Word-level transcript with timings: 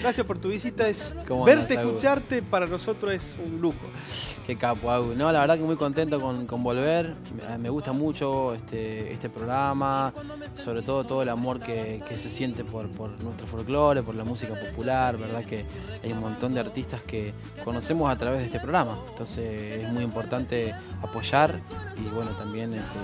Gracias 0.00 0.26
por 0.26 0.38
tu 0.38 0.48
visita. 0.48 0.88
Es 0.88 1.14
¿Cómo 1.26 1.44
verte, 1.44 1.74
andás, 1.74 1.86
escucharte, 1.86 2.42
para 2.42 2.66
nosotros 2.66 3.12
es 3.12 3.36
un 3.44 3.60
lujo. 3.60 3.78
Qué 4.46 4.56
capo, 4.56 4.90
Agu. 4.90 5.14
No, 5.14 5.30
la 5.30 5.40
verdad 5.40 5.56
que 5.56 5.62
muy 5.62 5.76
contento 5.76 6.20
con, 6.20 6.46
con 6.46 6.62
volver. 6.62 7.14
Me, 7.48 7.58
me 7.58 7.70
gusta 7.70 7.92
mucho 7.92 8.54
este, 8.54 9.12
este 9.12 9.28
programa, 9.28 10.12
sobre 10.64 10.82
todo 10.82 11.04
todo 11.04 11.22
el 11.22 11.28
amor 11.28 11.60
que, 11.60 12.02
que 12.08 12.16
se 12.16 12.30
siente 12.30 12.64
por, 12.64 12.88
por 12.88 13.10
nuestro 13.22 13.46
folclore, 13.46 14.02
por 14.02 14.14
la 14.14 14.24
música 14.24 14.54
popular, 14.54 15.16
verdad 15.16 15.44
que 15.44 15.64
hay 16.02 16.12
un 16.12 16.20
montón 16.20 16.54
de 16.54 16.60
artistas 16.60 17.02
que 17.02 17.34
conocemos 17.64 18.10
a 18.10 18.16
través 18.16 18.40
de 18.40 18.46
este 18.46 18.60
programa. 18.60 18.98
Entonces 19.10 19.84
es 19.84 19.92
muy 19.92 20.04
importante 20.04 20.74
apoyar 21.02 21.60
y 21.96 22.08
bueno, 22.14 22.30
también 22.32 22.74
este, 22.74 22.98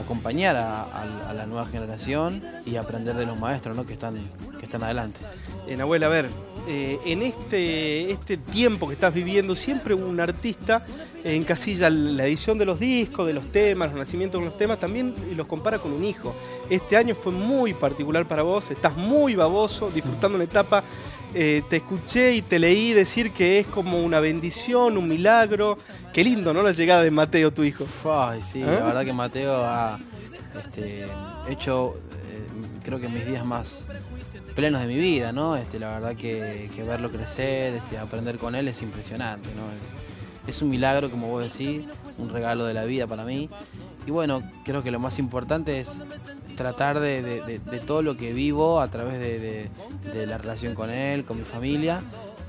acompañar 0.00 0.56
a, 0.56 1.32
la 1.34 1.46
nueva 1.46 1.66
generación 1.66 2.42
y 2.66 2.76
aprender 2.76 3.16
de 3.16 3.26
los 3.26 3.38
maestros 3.38 3.76
¿no? 3.76 3.86
que, 3.86 3.92
están, 3.94 4.30
que 4.58 4.66
están 4.66 4.82
adelante. 4.82 5.20
En 5.66 5.80
abuela, 5.80 6.06
a 6.06 6.10
ver, 6.10 6.28
eh, 6.68 7.00
en 7.06 7.22
este, 7.22 8.10
este 8.10 8.36
tiempo 8.36 8.86
que 8.86 8.94
estás 8.94 9.14
viviendo, 9.14 9.56
siempre 9.56 9.94
un 9.94 10.20
artista 10.20 10.84
encasilla 11.24 11.90
la 11.90 12.26
edición 12.26 12.58
de 12.58 12.64
los 12.64 12.78
discos, 12.78 13.26
de 13.26 13.34
los 13.34 13.48
temas, 13.48 13.90
los 13.90 13.98
nacimientos 13.98 14.40
de 14.40 14.46
los 14.46 14.56
temas, 14.56 14.78
también 14.78 15.14
los 15.34 15.46
compara 15.46 15.78
con 15.78 15.92
un 15.92 16.04
hijo. 16.04 16.34
Este 16.70 16.96
año 16.96 17.14
fue 17.14 17.32
muy 17.32 17.74
particular 17.74 18.26
para 18.26 18.42
vos, 18.42 18.70
estás 18.70 18.96
muy 18.96 19.34
baboso, 19.34 19.90
disfrutando 19.90 20.36
una 20.36 20.44
etapa. 20.44 20.84
Eh, 21.34 21.62
te 21.68 21.76
escuché 21.76 22.34
y 22.34 22.42
te 22.42 22.58
leí 22.58 22.94
decir 22.94 23.32
que 23.32 23.58
es 23.58 23.66
como 23.66 24.00
una 24.02 24.20
bendición, 24.20 24.96
un 24.96 25.08
milagro. 25.08 25.76
Qué 26.12 26.24
lindo, 26.24 26.54
¿no? 26.54 26.62
La 26.62 26.72
llegada 26.72 27.02
de 27.02 27.10
Mateo, 27.10 27.52
tu 27.52 27.64
hijo. 27.64 27.86
Ay, 28.04 28.42
sí, 28.42 28.62
¿Eh? 28.62 28.66
la 28.66 28.84
verdad 28.84 29.04
que 29.04 29.12
Mateo 29.12 29.56
ha 29.64 29.98
este, 30.58 31.06
hecho, 31.48 31.96
eh, 32.30 32.46
creo 32.82 32.98
que 32.98 33.08
mis 33.08 33.26
días 33.26 33.44
más 33.44 33.86
plenos 34.58 34.80
de 34.80 34.88
mi 34.88 34.96
vida, 34.96 35.30
¿no? 35.30 35.54
Este, 35.54 35.78
la 35.78 35.88
verdad 35.90 36.16
que, 36.16 36.68
verlo 36.84 37.12
crecer, 37.12 37.74
este, 37.74 37.96
aprender 37.96 38.38
con 38.38 38.56
él 38.56 38.66
es 38.66 38.82
impresionante, 38.82 39.50
¿no? 39.54 39.62
Es, 40.48 40.62
un 40.62 40.68
milagro, 40.68 41.12
como 41.12 41.28
vos 41.28 41.44
decís, 41.44 41.84
un 42.18 42.28
regalo 42.30 42.64
de 42.64 42.74
la 42.74 42.84
vida 42.84 43.06
para 43.06 43.24
mí. 43.24 43.48
Y 44.04 44.10
bueno, 44.10 44.42
creo 44.64 44.82
que 44.82 44.90
lo 44.90 44.98
más 44.98 45.20
importante 45.20 45.78
es 45.78 46.00
tratar 46.56 46.98
de, 46.98 47.60
todo 47.86 48.02
lo 48.02 48.16
que 48.16 48.32
vivo 48.32 48.80
a 48.80 48.88
través 48.88 49.20
de 49.20 50.26
la 50.26 50.38
relación 50.38 50.74
con 50.74 50.90
él, 50.90 51.22
con 51.22 51.38
mi 51.38 51.44
familia, 51.44 52.00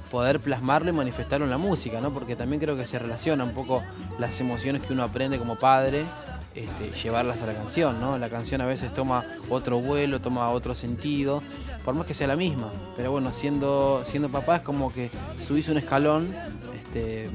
poder 0.10 0.40
plasmarlo 0.40 0.90
y 0.90 0.94
manifestarlo 0.94 1.46
en 1.46 1.52
la 1.52 1.60
música, 1.60 2.02
¿no? 2.02 2.12
Porque 2.12 2.36
también 2.36 2.60
creo 2.60 2.76
que 2.76 2.88
se 2.88 2.98
relaciona 2.98 3.44
un 3.44 3.52
poco 3.52 3.84
las 4.18 4.42
emociones 4.42 4.82
que 4.82 4.94
uno 4.94 5.04
aprende 5.04 5.38
como 5.38 5.58
padre, 5.58 6.06
este, 6.56 6.92
llevarlas 6.92 7.42
a 7.42 7.46
la 7.46 7.54
canción, 7.54 8.00
¿no? 8.00 8.18
La 8.18 8.30
canción 8.30 8.62
a 8.62 8.66
veces 8.66 8.94
toma 8.94 9.24
otro 9.50 9.80
vuelo, 9.80 10.20
toma 10.20 10.50
otro 10.50 10.76
sentido, 10.76 11.42
por 11.86 11.94
más 11.96 12.08
que 12.08 12.14
sea 12.14 12.28
la 12.28 12.36
misma. 12.36 12.70
Pero 12.98 13.12
bueno, 13.12 13.32
siendo, 13.32 14.04
siendo 14.06 14.30
papá 14.30 14.58
es 14.58 14.62
como 14.62 14.92
que 14.92 15.10
subís 15.46 15.70
un 15.70 15.78
escalón, 15.78 16.34
este, 16.78 17.30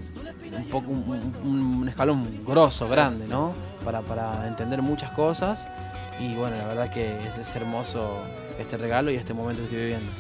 un 0.57 0.65
poco 0.67 0.91
un, 0.91 1.87
escalón 1.89 2.45
grosso, 2.45 2.89
grande, 2.89 3.27
¿no? 3.27 3.55
Para, 3.85 4.01
para 4.01 4.48
entender 4.48 4.83
muchas 4.83 5.11
cosas. 5.11 5.67
Y 6.20 6.35
bueno, 6.35 6.57
la 6.57 6.67
verdad 6.67 6.92
que 6.92 7.17
es 7.41 7.57
hermoso 7.57 8.19
este 8.59 8.77
regalo 8.77 9.11
y 9.11 9.17
este 9.17 9.35
momento 9.35 9.61
que 9.61 9.65
estoy 9.65 9.81
viviendo. 9.81 10.12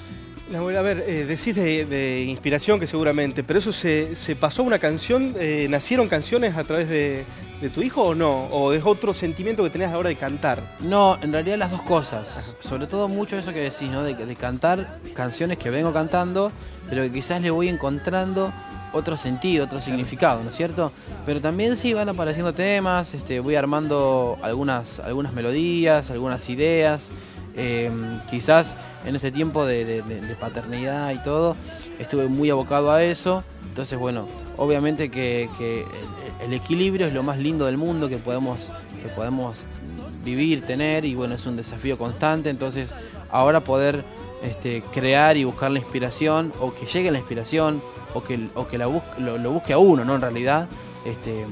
A 0.54 0.82
ver, 0.82 1.04
eh, 1.08 1.24
decís 1.24 1.54
de, 1.56 1.84
de 1.84 2.22
inspiración 2.22 2.78
que 2.78 2.86
seguramente, 2.86 3.42
pero 3.42 3.58
eso 3.58 3.72
se, 3.72 4.14
se 4.14 4.36
pasó 4.36 4.62
a 4.62 4.64
una 4.64 4.78
canción, 4.78 5.34
eh, 5.36 5.66
¿nacieron 5.68 6.06
canciones 6.06 6.56
a 6.56 6.62
través 6.62 6.88
de, 6.88 7.24
de 7.60 7.70
tu 7.70 7.82
hijo 7.82 8.02
o 8.02 8.14
no? 8.14 8.44
¿O 8.44 8.72
es 8.72 8.84
otro 8.84 9.12
sentimiento 9.12 9.64
que 9.64 9.70
tenés 9.70 9.90
ahora 9.90 10.10
de 10.10 10.16
cantar? 10.16 10.76
No, 10.78 11.18
en 11.20 11.32
realidad 11.32 11.58
las 11.58 11.72
dos 11.72 11.82
cosas. 11.82 12.54
Sobre 12.62 12.86
todo 12.86 13.08
mucho 13.08 13.36
eso 13.36 13.52
que 13.52 13.58
decís, 13.60 13.90
¿no? 13.90 14.04
De, 14.04 14.14
de 14.14 14.36
cantar 14.36 15.00
canciones 15.14 15.58
que 15.58 15.70
vengo 15.70 15.92
cantando, 15.92 16.52
pero 16.88 17.02
que 17.02 17.10
quizás 17.10 17.42
le 17.42 17.50
voy 17.50 17.68
encontrando 17.68 18.52
otro 18.92 19.16
sentido, 19.16 19.64
otro 19.64 19.80
significado, 19.80 20.44
¿no 20.44 20.50
es 20.50 20.56
cierto? 20.56 20.92
Pero 21.26 21.40
también 21.40 21.76
sí 21.76 21.94
van 21.94 22.08
apareciendo 22.08 22.52
temas, 22.52 23.12
este, 23.12 23.40
voy 23.40 23.56
armando 23.56 24.38
algunas, 24.40 25.00
algunas 25.00 25.32
melodías, 25.32 26.12
algunas 26.12 26.48
ideas. 26.48 27.10
Eh, 27.56 27.90
quizás 28.28 28.76
en 29.04 29.14
este 29.14 29.30
tiempo 29.30 29.64
de, 29.64 30.02
paternidad 30.40 31.12
y 31.12 31.18
todo, 31.18 31.56
estuve 31.98 32.28
muy 32.28 32.50
abocado 32.50 32.90
a 32.92 33.02
eso. 33.02 33.44
Entonces, 33.68 33.98
bueno, 33.98 34.28
obviamente 34.56 35.10
que, 35.10 35.48
el, 36.44 36.52
equilibrio 36.52 37.06
es 37.06 37.12
lo 37.12 37.22
más 37.22 37.38
lindo 37.38 37.66
del 37.66 37.76
mundo 37.76 38.08
que 38.08 38.18
podemos, 38.18 38.58
que 39.02 39.08
podemos 39.08 39.56
vivir, 40.24 40.66
tener, 40.66 41.04
y 41.04 41.14
bueno, 41.14 41.34
es 41.34 41.46
un 41.46 41.56
desafío 41.56 41.96
constante. 41.96 42.50
Entonces, 42.50 42.94
ahora 43.30 43.60
poder 43.60 44.04
este, 44.42 44.82
crear 44.92 45.36
y 45.36 45.44
buscar 45.44 45.70
la 45.70 45.78
inspiración, 45.78 46.52
o 46.60 46.74
que 46.74 46.86
llegue 46.86 47.10
la 47.10 47.18
inspiración, 47.18 47.82
o 48.14 48.22
que, 48.22 48.48
o 48.54 48.66
que 48.66 48.78
la 48.78 48.86
bus- 48.86 49.02
lo, 49.18 49.38
lo 49.38 49.50
busque 49.52 49.72
a 49.72 49.78
uno, 49.78 50.04
¿no? 50.04 50.14
En 50.14 50.20
realidad, 50.20 50.68
este, 51.04 51.46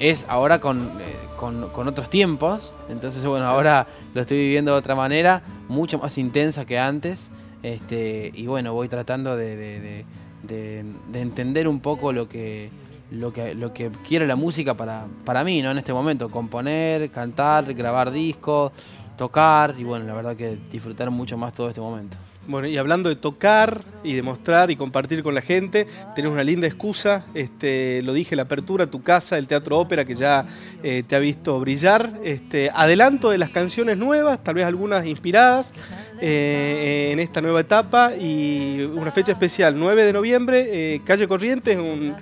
es 0.00 0.26
ahora 0.28 0.60
con, 0.60 0.78
eh, 1.00 1.14
con, 1.36 1.68
con 1.70 1.88
otros 1.88 2.10
tiempos. 2.10 2.74
Entonces, 2.88 3.24
bueno, 3.24 3.46
ahora 3.46 3.86
lo 4.14 4.20
estoy 4.20 4.38
viviendo 4.38 4.72
de 4.72 4.78
otra 4.78 4.94
manera, 4.94 5.42
mucho 5.68 5.98
más 5.98 6.18
intensa 6.18 6.64
que 6.64 6.78
antes. 6.78 7.30
Este, 7.62 8.30
y 8.34 8.46
bueno, 8.46 8.72
voy 8.74 8.88
tratando 8.88 9.36
de, 9.36 9.56
de- 9.56 9.80
de- 9.80 10.04
de- 10.42 10.84
de 11.10 11.20
entender 11.20 11.66
un 11.66 11.80
poco 11.80 12.12
lo 12.12 12.28
que, 12.28 12.70
lo 13.10 13.32
que, 13.32 13.54
lo 13.54 13.72
que 13.72 13.90
quiere 14.06 14.26
la 14.26 14.36
música 14.36 14.74
para, 14.74 15.06
para 15.24 15.42
mí, 15.42 15.62
¿no? 15.62 15.70
En 15.70 15.78
este 15.78 15.92
momento, 15.92 16.28
componer, 16.28 17.10
cantar, 17.10 17.72
grabar 17.74 18.10
discos, 18.12 18.72
tocar 19.16 19.74
y 19.78 19.84
bueno, 19.84 20.04
la 20.06 20.14
verdad 20.14 20.36
que 20.36 20.56
disfrutar 20.70 21.10
mucho 21.10 21.36
más 21.36 21.52
todo 21.54 21.68
este 21.68 21.80
momento. 21.80 22.16
Bueno, 22.48 22.68
y 22.68 22.76
hablando 22.76 23.08
de 23.08 23.16
tocar 23.16 23.82
y 24.04 24.14
de 24.14 24.22
mostrar 24.22 24.70
y 24.70 24.76
compartir 24.76 25.24
con 25.24 25.34
la 25.34 25.42
gente, 25.42 25.86
tenés 26.14 26.30
una 26.30 26.44
linda 26.44 26.68
excusa, 26.68 27.24
este, 27.34 28.02
lo 28.02 28.12
dije, 28.12 28.36
la 28.36 28.42
apertura, 28.42 28.86
tu 28.86 29.02
casa, 29.02 29.36
el 29.36 29.48
Teatro 29.48 29.78
Ópera, 29.78 30.04
que 30.04 30.14
ya 30.14 30.46
eh, 30.84 31.02
te 31.06 31.16
ha 31.16 31.18
visto 31.18 31.58
brillar. 31.58 32.12
Este, 32.22 32.70
adelanto 32.72 33.30
de 33.30 33.38
las 33.38 33.50
canciones 33.50 33.96
nuevas, 33.96 34.44
tal 34.44 34.54
vez 34.54 34.64
algunas 34.64 35.06
inspiradas 35.06 35.72
eh, 36.20 37.10
en 37.12 37.18
esta 37.18 37.40
nueva 37.40 37.60
etapa 37.60 38.12
y 38.14 38.88
una 38.94 39.10
fecha 39.10 39.32
especial, 39.32 39.74
9 39.76 40.04
de 40.04 40.12
noviembre, 40.12 40.68
eh, 40.94 41.00
Calle 41.04 41.26
Corrientes, 41.26 41.76
un- 41.76 42.14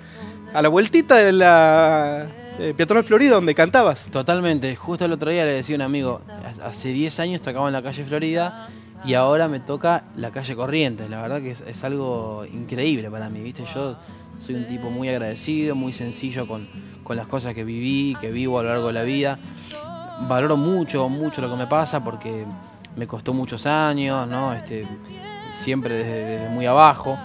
a 0.55 0.61
la 0.61 0.69
vueltita 0.69 1.17
de 1.17 1.33
la 1.33 2.25
eh, 2.59 3.03
Florida, 3.03 3.35
donde 3.35 3.55
cantabas. 3.55 4.07
Totalmente, 4.11 4.75
justo 4.75 5.05
el 5.05 5.11
otro 5.11 5.31
día 5.31 5.45
le 5.45 5.53
decía 5.53 5.75
a 5.75 5.77
un 5.77 5.81
amigo, 5.83 6.21
hace 6.63 6.89
10 6.89 7.19
años 7.19 7.41
tocaba 7.41 7.67
en 7.67 7.73
la 7.73 7.81
calle 7.81 8.03
Florida 8.03 8.67
y 9.03 9.13
ahora 9.13 9.47
me 9.47 9.59
toca 9.59 10.05
la 10.15 10.31
calle 10.31 10.55
Corrientes, 10.55 11.09
la 11.09 11.21
verdad 11.21 11.41
que 11.41 11.51
es, 11.51 11.83
algo 11.83 12.45
increíble 12.51 13.11
para 13.11 13.29
mí, 13.29 13.41
¿viste? 13.41 13.63
Yo 13.73 13.97
soy 14.43 14.55
un 14.55 14.67
tipo 14.67 14.89
muy 14.89 15.09
agradecido, 15.09 15.75
muy 15.75 15.93
sencillo 15.93 16.47
con, 16.47 16.67
con 17.03 17.15
las 17.15 17.27
cosas 17.27 17.53
que 17.53 17.63
viví, 17.63 18.15
que 18.19 18.31
vivo 18.31 18.59
a 18.59 18.63
lo 18.63 18.69
largo 18.69 18.87
de 18.87 18.93
la 18.93 19.03
vida. 19.03 19.37
Valoro 20.27 20.57
mucho, 20.57 21.07
mucho 21.09 21.41
lo 21.41 21.49
que 21.49 21.57
me 21.57 21.67
pasa 21.67 22.03
porque 22.03 22.45
me 22.95 23.05
costó 23.05 23.33
muchos 23.33 23.65
años, 23.65 24.27
¿no? 24.27 24.53
Este, 24.53 24.87
siempre 25.55 25.97
desde 25.97 26.49
muy 26.49 26.65
abajo. 26.65 27.17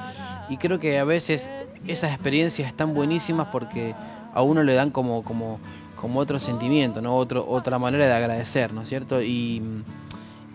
Y 0.49 0.57
creo 0.57 0.81
que 0.81 0.99
a 0.99 1.05
veces 1.05 1.51
esas 1.87 2.11
experiencias 2.11 2.69
están 2.69 2.93
buenísimas 2.93 3.49
porque 3.53 3.95
a 4.35 4.43
uno 4.43 4.63
le 4.63 4.75
dan 4.75 4.91
como, 4.91 5.23
como, 5.23 5.59
como 5.97 6.21
otro 6.21 6.39
sentimiento, 6.39 7.01
¿no? 7.03 7.17
Otro, 7.17 7.47
otra 7.49 7.79
manera 7.79 8.07
de 8.07 8.13
agradecer, 8.13 8.73
¿no 8.73 8.83
es 8.83 8.89
cierto? 8.89 9.23
Y, 9.23 9.63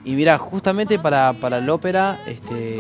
y 0.03 0.11
mira, 0.13 0.37
justamente 0.37 0.99
para, 0.99 1.33
para 1.33 1.57
el 1.57 1.69
ópera 1.69 2.19
este, 2.27 2.79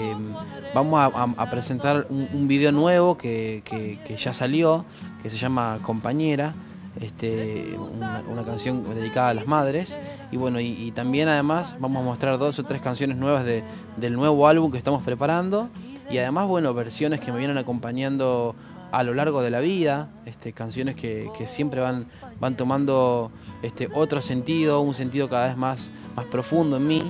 vamos 0.73 1.11
a, 1.37 1.49
presentar 1.49 2.05
un, 2.09 2.47
video 2.47 2.71
nuevo 2.71 3.17
que, 3.17 3.61
que- 3.65 4.15
ya 4.17 4.33
salió, 4.33 4.85
que 5.23 5.29
se 5.29 5.37
llama 5.37 5.79
Compañera, 5.81 6.53
este, 7.01 7.75
una, 7.77 8.23
una 8.29 8.43
canción 8.43 8.83
dedicada 8.93 9.29
a 9.29 9.33
las 9.33 9.47
madres. 9.47 9.97
Y 10.31 10.37
bueno, 10.37 10.59
y, 10.59 10.67
y 10.67 10.91
también 10.91 11.27
además 11.27 11.75
vamos 11.79 12.03
a 12.03 12.05
mostrar 12.05 12.37
dos 12.37 12.59
o 12.59 12.63
tres 12.63 12.81
canciones 12.81 13.17
nuevas 13.17 13.43
de- 13.45 13.63
del 13.97 14.13
nuevo 14.13 14.47
álbum 14.47 14.71
que 14.71 14.77
estamos 14.77 15.01
preparando. 15.03 15.69
Y 16.09 16.19
además, 16.19 16.47
bueno, 16.47 16.73
versiones 16.73 17.19
que 17.19 17.31
me 17.31 17.39
vienen 17.39 17.57
acompañando 17.57 18.55
a 18.95 19.03
lo 19.03 19.13
largo 19.13 19.41
de 19.41 19.51
la 19.51 19.59
vida, 19.59 20.07
este, 20.25 20.53
canciones 20.53 20.95
que, 20.95 21.29
que 21.37 21.47
siempre 21.47 21.81
van, 21.81 22.05
van 22.39 22.55
tomando 22.55 23.29
este, 23.61 23.89
otro 23.93 24.21
sentido, 24.21 24.79
un 24.79 24.93
sentido 24.93 25.27
cada 25.27 25.47
vez 25.47 25.57
más, 25.57 25.89
más 26.15 26.25
profundo 26.27 26.77
en 26.77 26.87
mí. 26.87 27.03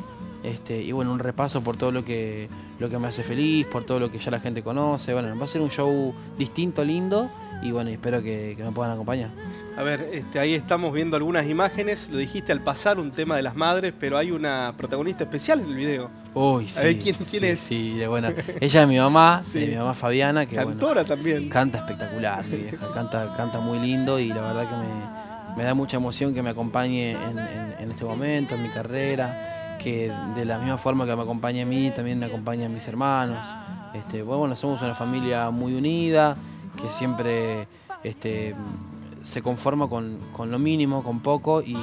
Este, 0.43 0.81
y 0.81 0.91
bueno, 0.93 1.11
un 1.11 1.19
repaso 1.19 1.61
por 1.61 1.77
todo 1.77 1.91
lo 1.91 2.03
que, 2.03 2.49
lo 2.79 2.89
que 2.89 2.97
me 2.97 3.07
hace 3.07 3.21
feliz, 3.21 3.67
por 3.67 3.83
todo 3.83 3.99
lo 3.99 4.11
que 4.11 4.17
ya 4.17 4.31
la 4.31 4.39
gente 4.39 4.63
conoce. 4.63 5.13
Bueno, 5.13 5.37
va 5.37 5.45
a 5.45 5.47
ser 5.47 5.61
un 5.61 5.69
show 5.69 6.11
distinto, 6.39 6.83
lindo, 6.83 7.29
y 7.61 7.69
bueno, 7.69 7.91
espero 7.91 8.19
que, 8.23 8.55
que 8.57 8.63
me 8.63 8.71
puedan 8.71 8.91
acompañar. 8.91 9.29
A 9.77 9.83
ver, 9.83 10.09
este, 10.13 10.39
ahí 10.39 10.53
estamos 10.53 10.93
viendo 10.93 11.17
algunas 11.17 11.45
imágenes, 11.49 12.09
lo 12.09 12.17
dijiste 12.17 12.53
al 12.53 12.61
pasar, 12.61 12.97
un 12.97 13.11
tema 13.11 13.35
de 13.35 13.41
las 13.43 13.55
madres, 13.57 13.93
pero 13.99 14.17
hay 14.17 14.31
una 14.31 14.73
protagonista 14.77 15.25
especial 15.25 15.59
en 15.59 15.65
el 15.65 15.75
video. 15.75 16.09
Uy, 16.33 16.69
sí. 16.69 16.79
A 16.79 16.83
ver, 16.83 16.97
¿quién- 16.99 17.15
quién 17.17 17.27
sí, 17.41 17.45
es? 17.45 17.59
Sí, 17.59 17.93
de- 17.97 18.07
bueno, 18.07 18.29
ella 18.61 18.81
es 18.83 18.87
mi 18.87 18.97
mamá, 18.97 19.41
Sí. 19.43 19.63
eh, 19.63 19.67
mi 19.71 19.75
mamá 19.75 19.93
Fabiana, 19.93 20.45
que 20.45 20.55
bueno, 20.55 20.71
Cantora 20.71 21.03
también. 21.03 21.49
Canta 21.49 21.79
espectacular, 21.79 22.45
mi 22.45 22.55
vieja. 22.57 22.87
Canta, 22.93 23.33
canta 23.35 23.59
muy 23.59 23.79
lindo 23.79 24.17
y 24.17 24.29
la 24.29 24.39
verdad 24.41 24.69
que 24.69 24.75
me, 24.77 25.57
me 25.57 25.63
da 25.65 25.73
mucha 25.73 25.97
emoción 25.97 26.33
que 26.33 26.41
me 26.41 26.51
acompañe 26.51 27.11
en, 27.11 27.37
en- 27.37 27.75
en 27.79 27.91
este 27.91 28.05
momento, 28.05 28.55
en 28.55 28.63
mi 28.63 28.69
carrera. 28.69 29.77
Que 29.83 30.09
de 30.35 30.45
la 30.45 30.57
misma 30.57 30.77
forma 30.77 31.05
que 31.05 31.13
me 31.17 31.21
acompaña 31.21 31.63
a 31.63 31.65
mí, 31.65 31.91
también 31.93 32.17
me 32.17 32.27
acompañan 32.27 32.73
mis 32.73 32.87
hermanos. 32.87 33.37
Este, 33.93 34.23
bueno, 34.23 34.55
somos 34.55 34.81
una 34.81 34.95
familia 34.95 35.49
muy 35.51 35.73
unida, 35.75 36.37
que 36.81 36.89
siempre 36.89 37.67
este, 38.03 38.55
se 39.25 39.41
conforma 39.41 39.89
con, 39.89 40.19
lo 40.37 40.59
mínimo, 40.59 41.03
con 41.03 41.19
poco, 41.19 41.61
y, 41.61 41.77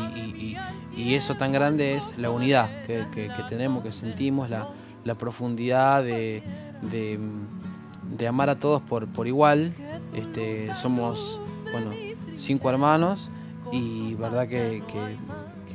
eso 0.96 1.34
tan 1.34 1.50
grande 1.50 1.94
es 1.94 2.16
la 2.16 2.30
unidad 2.30 2.68
que, 2.86 3.28
tenemos, 3.48 3.82
que 3.82 3.90
sentimos, 3.90 4.48
la, 4.48 5.14
profundidad 5.16 6.04
de, 6.04 7.18
amar 8.28 8.48
a 8.48 8.58
todos 8.58 8.80
por, 8.80 9.08
por 9.08 9.26
igual. 9.26 9.72
Este, 10.14 10.72
somos, 10.76 11.40
bueno, 11.72 11.90
cinco 12.36 12.70
hermanos 12.70 13.28
y 13.72 14.14
verdad 14.14 14.46
que, 14.46 14.82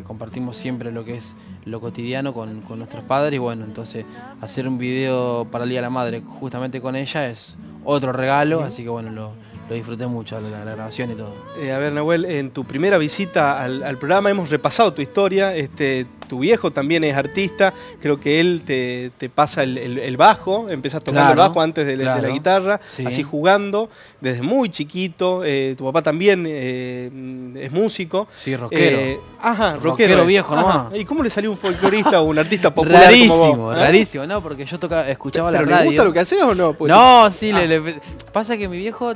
compartimos 0.06 0.56
siempre 0.56 0.90
lo 0.94 1.04
que 1.04 1.16
es 1.16 1.36
lo 1.66 1.82
cotidiano 1.82 2.34
con, 2.34 2.64
nuestros 2.78 3.04
padres 3.04 3.36
y 3.36 3.40
bueno, 3.40 3.66
entonces 3.66 4.06
hacer 4.40 4.70
un 4.70 4.78
video 4.78 5.46
para 5.52 5.66
el 5.66 5.70
Día 5.70 5.80
de 5.80 5.82
la 5.82 5.90
Madre 5.90 6.22
justamente 6.40 6.80
con 6.80 6.96
ella 6.96 7.28
es 7.28 7.58
otro 7.84 8.14
regalo, 8.14 8.62
así 8.62 8.84
que 8.84 8.90
bueno, 8.90 9.10
lo, 9.10 9.34
disfruté 9.76 10.08
mucho, 10.08 10.40
la, 10.40 10.60
grabación 10.60 11.12
y 11.12 11.16
todo. 11.16 11.34
Eh, 11.60 11.72
a 11.72 11.78
ver, 11.78 11.94
Nahuel, 11.94 12.26
en 12.26 12.52
tu 12.52 12.64
primera 12.64 12.98
visita 12.98 13.62
al, 13.62 13.84
al, 13.84 13.98
programa 13.98 14.30
hemos 14.30 14.50
repasado 14.50 14.94
tu 14.94 15.02
historia, 15.02 15.56
este, 15.56 16.06
tu 16.28 16.40
viejo 16.40 16.72
también 16.72 17.04
es 17.04 17.16
artista, 17.16 17.74
creo 18.02 18.20
que 18.20 18.40
él 18.40 18.62
te, 18.66 19.12
pasa 19.30 19.64
el, 19.64 20.18
bajo, 20.18 20.70
empiezas 20.70 21.04
tocando 21.04 21.32
el 21.32 21.38
bajo 21.38 21.62
antes 21.62 21.86
de, 21.88 21.98
la 21.98 22.20
guitarra, 22.30 22.80
así 23.06 23.24
jugando, 23.24 23.90
desde 24.22 24.42
muy 24.42 24.70
chiquito, 24.70 25.44
eh, 25.44 25.76
tu 25.78 25.86
papá 25.86 26.02
también 26.02 26.46
eh, 26.48 27.10
es 27.56 27.72
músico. 27.72 28.28
Sí, 28.36 28.56
rockero. 28.56 29.22
Ajá, 29.42 29.76
rockero. 29.76 30.26
viejo, 30.26 30.56
¿no? 30.56 30.92
¿Y 30.96 31.06
cómo 31.06 31.24
le 31.24 31.30
salió 31.30 31.52
un 31.52 31.58
folclorista 31.58 32.22
o 32.22 32.26
un 32.26 32.40
artista 32.40 32.74
popular 32.74 33.04
rarísimo, 33.04 33.52
como 33.52 33.64
vos? 33.64 33.78
Rarísimo, 33.78 34.26
¿no? 34.26 34.42
Porque 34.42 34.66
yo 34.66 34.80
tocaba, 34.80 35.08
escuchaba 35.10 35.52
la 35.52 35.62
radio. 35.62 35.78
¿Le 35.78 35.86
gusta 35.86 36.04
lo 36.04 36.14
que 36.14 36.20
haces 36.20 36.42
o 36.42 36.54
no? 36.54 36.74
Pues, 36.74 36.90
no, 36.90 37.32
sí, 37.32 37.54
le, 37.54 37.78
ah. 37.78 37.94
pasa 38.32 38.58
que 38.58 38.68
mi 38.68 38.78
viejo 38.78 39.14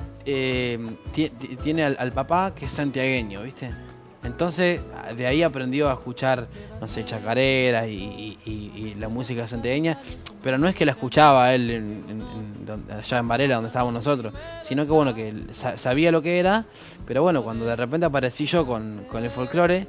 tiene 1.64 1.84
al, 1.84 2.12
papá 2.12 2.54
que 2.54 2.66
es 2.66 2.72
santiagueño, 2.72 3.42
¿viste? 3.42 3.72
Entonces, 4.24 4.82
de 5.18 5.26
ahí 5.26 5.42
aprendió 5.42 5.90
a 5.90 5.94
escuchar, 5.94 6.48
no 6.80 6.88
sé, 6.88 7.06
chacareras 7.06 7.88
y, 7.88 8.94
la 9.00 9.10
música 9.10 9.48
santiagueña, 9.48 9.98
pero 10.44 10.60
no 10.60 10.68
es 10.68 10.76
que 10.76 10.86
la 10.86 10.92
escuchaba 10.92 11.56
él 11.56 12.04
allá 12.96 13.18
en 13.18 13.28
Varela, 13.28 13.56
donde 13.56 13.70
estábamos 13.70 13.96
nosotros, 13.96 14.32
sino 14.64 14.86
que 14.86 14.92
bueno, 14.92 15.16
que 15.16 15.34
sabía 15.52 16.12
lo 16.12 16.22
que 16.22 16.38
era, 16.38 16.66
pero 17.08 17.24
bueno, 17.24 17.44
cuando 17.44 17.66
de 17.66 17.76
repente 17.76 18.06
aparecí 18.06 18.46
yo 18.46 18.66
con, 18.66 19.06
el 19.12 19.30
folclore, 19.32 19.88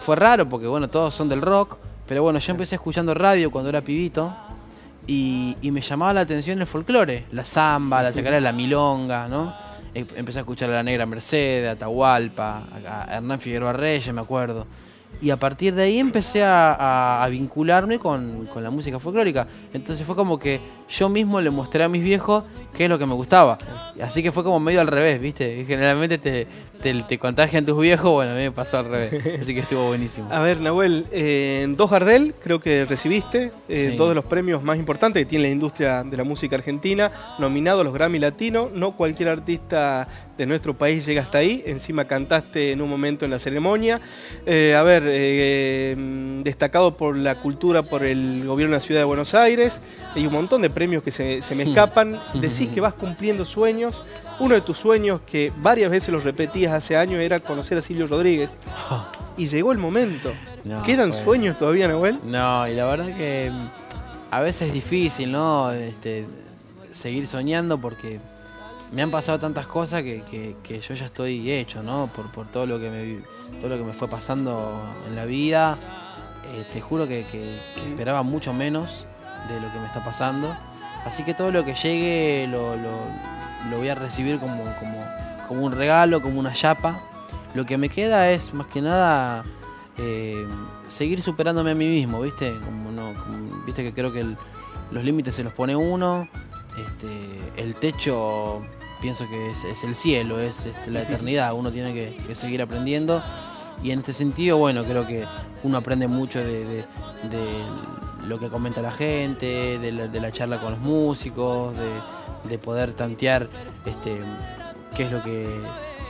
fue 0.00 0.16
raro 0.16 0.48
porque 0.48 0.66
bueno, 0.66 0.88
todos 0.88 1.14
son 1.14 1.28
del 1.28 1.42
rock, 1.42 1.76
pero 2.08 2.22
bueno, 2.22 2.38
yo 2.38 2.52
empecé 2.52 2.76
escuchando 2.76 3.12
radio 3.12 3.50
cuando 3.50 3.68
era 3.68 3.82
pibito 3.82 4.34
y, 5.06 5.56
me 5.62 5.80
llamaba 5.80 6.14
la 6.14 6.20
atención 6.22 6.60
el 6.60 6.66
folclore, 6.66 7.26
la 7.32 7.44
samba, 7.44 8.02
la 8.02 8.12
chacarera, 8.12 8.40
la 8.40 8.52
milonga, 8.52 9.28
¿no? 9.28 9.54
Empecé 9.96 10.38
a 10.38 10.42
escuchar 10.42 10.68
a 10.70 10.74
la 10.74 10.82
Negra 10.82 11.06
Mercedes, 11.06 11.68
a 11.68 11.72
Atahualpa, 11.72 12.64
a 12.86 13.16
Hernán 13.16 13.40
Figueroa 13.40 13.72
Reyes, 13.72 14.12
me 14.12 14.20
acuerdo. 14.20 14.66
Y 15.20 15.30
a 15.30 15.36
partir 15.38 15.74
de 15.74 15.84
ahí 15.84 15.98
empecé 15.98 16.42
a, 16.44 17.26
vincularme 17.30 17.98
con, 17.98 18.46
con, 18.46 18.62
la 18.62 18.70
música 18.70 18.98
folclórica. 18.98 19.46
Entonces 19.72 20.04
fue 20.04 20.14
como 20.14 20.38
que 20.38 20.60
yo 20.88 21.08
mismo 21.08 21.40
le 21.40 21.50
mostré 21.50 21.84
a 21.84 21.88
mis 21.88 22.02
viejos 22.02 22.44
qué 22.76 22.84
es 22.84 22.90
lo 22.90 22.98
que 22.98 23.06
me 23.06 23.14
gustaba. 23.14 23.58
Así 24.00 24.22
que 24.22 24.30
fue 24.30 24.44
como 24.44 24.60
medio 24.60 24.80
al 24.80 24.88
revés, 24.88 25.20
¿viste? 25.20 25.64
Generalmente 25.66 26.18
te, 26.18 26.46
te, 26.82 27.18
contagian 27.18 27.64
tus 27.64 27.80
viejos, 27.80 28.12
bueno, 28.12 28.32
a 28.32 28.34
mí 28.34 28.42
me 28.42 28.52
pasó 28.52 28.78
al 28.78 28.86
revés. 28.86 29.40
Así 29.42 29.54
que 29.54 29.60
estuvo 29.60 29.86
buenísimo. 29.86 30.28
A 30.30 30.40
ver, 30.40 30.60
Nahuel, 30.60 31.06
en 31.10 31.76
dos 31.76 31.90
Gardel 31.90 32.34
creo 32.42 32.60
que 32.60 32.84
recibiste 32.84 33.52
eh, 33.68 33.94
dos 33.96 34.10
de 34.10 34.14
los 34.14 34.24
premios 34.24 34.62
más 34.62 34.76
importantes 34.76 35.22
que 35.22 35.26
tiene 35.26 35.46
la 35.46 35.50
industria 35.50 36.04
de 36.04 36.16
la 36.16 36.24
música 36.24 36.56
argentina, 36.56 37.10
nominado 37.38 37.80
a 37.80 37.84
los 37.84 37.94
Grammy 37.94 38.18
Latino. 38.18 38.68
No 38.72 38.92
cualquier 38.92 39.30
artista 39.30 40.06
de 40.36 40.46
nuestro 40.46 40.74
país 40.74 41.06
llega 41.06 41.22
hasta 41.22 41.38
ahí. 41.38 41.62
Encima 41.66 42.04
cantaste 42.04 42.72
en 42.72 42.82
un 42.82 42.90
momento 42.90 43.24
en 43.24 43.30
la 43.30 43.38
ceremonia. 43.38 44.00
Eh, 44.44 44.74
a 44.74 44.82
ver, 44.82 44.95
eh, 45.04 45.94
destacado 46.42 46.96
por 46.96 47.16
la 47.16 47.34
cultura, 47.36 47.82
por 47.82 48.04
el 48.04 48.44
gobierno 48.46 48.74
de 48.74 48.78
la 48.78 48.84
ciudad 48.84 49.00
de 49.00 49.04
Buenos 49.04 49.34
Aires. 49.34 49.80
Hay 50.14 50.26
un 50.26 50.32
montón 50.32 50.62
de 50.62 50.70
premios 50.70 51.02
que 51.02 51.10
se, 51.10 51.40
me 51.54 51.64
hmm. 51.64 51.68
escapan. 51.68 52.20
Decís 52.34 52.68
que 52.68 52.80
vas 52.80 52.94
cumpliendo 52.94 53.44
sueños. 53.44 54.02
Uno 54.38 54.54
de 54.54 54.60
tus 54.60 54.76
sueños, 54.76 55.20
que 55.26 55.52
varias 55.56 55.90
veces 55.90 56.10
los 56.10 56.24
repetías 56.24 56.72
hace 56.72 56.96
años, 56.96 57.20
era 57.20 57.40
conocer 57.40 57.78
a 57.78 57.82
Silvio 57.82 58.06
Rodríguez. 58.06 58.56
Y 59.38 59.48
llegó 59.48 59.70
el 59.70 59.76
momento. 59.76 60.32
¿Quedan 60.86 61.12
sueños 61.12 61.58
todavía, 61.58 61.88
Nahuel? 61.88 62.18
No, 62.24 62.66
y 62.66 62.74
la 62.74 62.86
verdad 62.86 63.14
que 63.14 63.50
mm, 63.52 63.68
a 64.30 64.40
veces 64.40 64.68
es 64.68 64.72
difícil, 64.72 65.30
¿no? 65.30 65.72
Este, 65.72 66.24
seguir 66.92 67.26
soñando 67.26 67.78
porque 67.78 68.18
me 68.92 69.02
han 69.02 69.10
pasado 69.10 69.38
tantas 69.38 69.66
cosas 69.66 70.02
que, 70.02 70.56
yo 70.66 70.94
ya 70.94 71.06
estoy 71.06 71.50
hecho, 71.50 71.82
¿no? 71.82 72.08
Por, 72.14 72.30
por, 72.30 72.46
todo, 72.46 72.66
lo 72.66 72.78
que 72.78 72.90
me, 72.90 73.60
todo 73.60 73.70
lo 73.70 73.78
que 73.78 73.84
me 73.84 73.92
fue 73.92 74.08
pasando 74.08 74.82
en 75.08 75.16
la 75.16 75.24
vida. 75.24 75.78
Eh, 76.54 76.64
te 76.72 76.80
juro 76.80 77.08
que, 77.08 77.24
esperaba 77.88 78.22
mucho 78.22 78.52
menos 78.52 79.06
de 79.48 79.60
lo 79.60 79.72
que 79.72 79.78
me 79.80 79.86
está 79.86 80.04
pasando. 80.04 80.54
Así 81.04 81.24
que 81.24 81.34
todo 81.34 81.50
lo 81.50 81.64
que 81.64 81.74
llegue 81.74 82.48
lo, 82.50 82.76
lo, 82.76 83.78
voy 83.78 83.88
a 83.88 83.94
recibir 83.94 84.38
como, 84.38 84.64
como, 84.78 85.04
como, 85.48 85.62
un 85.64 85.72
regalo, 85.72 86.22
como 86.22 86.38
una 86.38 86.52
chapa. 86.52 86.98
Lo 87.54 87.64
que 87.64 87.78
me 87.78 87.88
queda 87.88 88.30
es 88.30 88.54
más 88.54 88.66
que 88.68 88.80
nada 88.80 89.44
eh, 89.98 90.46
seguir 90.88 91.22
superándome 91.22 91.72
a 91.72 91.74
mí 91.74 91.86
mismo, 91.86 92.20
¿viste? 92.20 92.52
Como 92.64 92.90
no, 92.92 93.12
Viste 93.64 93.82
que 93.82 93.92
creo 93.92 94.12
que 94.12 94.24
los 94.92 95.04
límites 95.04 95.34
se 95.34 95.42
los 95.42 95.52
pone 95.52 95.74
uno. 95.74 96.28
Este, 96.76 97.62
el 97.62 97.74
techo 97.74 98.62
pienso 99.00 99.26
que 99.28 99.50
es, 99.50 99.84
el 99.84 99.94
cielo, 99.94 100.40
es, 100.40 100.66
la 100.88 101.02
eternidad, 101.02 101.52
uno 101.54 101.70
tiene 101.70 101.92
que, 101.94 102.34
seguir 102.34 102.62
aprendiendo. 102.62 103.22
Y 103.82 103.90
en 103.90 103.98
este 103.98 104.12
sentido, 104.12 104.56
bueno, 104.56 104.84
creo 104.84 105.06
que 105.06 105.24
uno 105.62 105.78
aprende 105.78 106.08
mucho 106.08 106.40
de, 106.40 106.84
lo 108.26 108.38
que 108.38 108.48
comenta 108.48 108.80
la 108.80 108.92
gente, 108.92 109.78
de 109.78 110.20
la, 110.20 110.32
charla 110.32 110.58
con 110.58 110.72
los 110.72 110.80
músicos, 110.80 111.74
de, 112.48 112.58
poder 112.58 112.94
tantear 112.94 113.48
este, 113.84 114.18
qué 114.94 115.02
es 115.04 115.12
lo 115.12 115.22
que 115.22 115.46